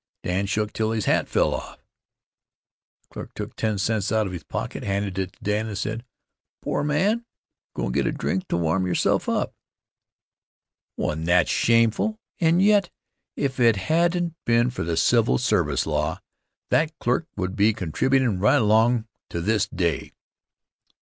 Dan 0.23 0.47
shook 0.47 0.73
till 0.73 0.89
his 0.93 1.05
hat 1.05 1.29
fell 1.29 1.53
off. 1.53 1.77
The 3.03 3.07
clerk 3.13 3.35
took 3.35 3.55
ten 3.55 3.77
cents 3.77 4.11
out 4.11 4.25
of 4.25 4.33
his 4.33 4.41
pocket, 4.43 4.81
handed 4.81 5.19
it 5.19 5.33
to 5.33 5.39
Dan 5.43 5.67
and 5.67 5.77
said: 5.77 6.03
"Poor 6.59 6.83
man! 6.83 7.23
Go 7.75 7.85
and 7.85 7.93
get 7.93 8.07
a 8.07 8.11
drink 8.11 8.47
to 8.47 8.57
warm 8.57 8.87
yourself 8.87 9.29
up." 9.29 9.53
Wasn't 10.97 11.27
that 11.27 11.47
shameful? 11.47 12.19
And 12.39 12.63
yet, 12.63 12.89
if 13.35 13.59
it 13.59 13.75
hadn't 13.75 14.33
been 14.43 14.71
for 14.71 14.83
the 14.83 14.97
civil 14.97 15.37
service 15.37 15.85
law, 15.85 16.19
that 16.71 16.97
clerk 16.97 17.27
would 17.37 17.55
be 17.55 17.71
contributin' 17.71 18.39
right 18.39 18.55
along 18.55 19.05
to 19.29 19.39
this 19.39 19.67
day. 19.67 20.13